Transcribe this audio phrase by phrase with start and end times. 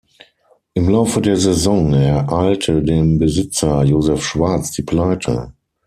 [0.73, 5.53] Im Laufe der Saison ereilte den Besitzer, Joseph Schwarz, die Pleite.